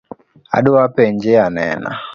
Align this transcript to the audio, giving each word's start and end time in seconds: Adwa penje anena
Adwa 0.57 0.83
penje 0.95 1.31
anena 1.47 1.91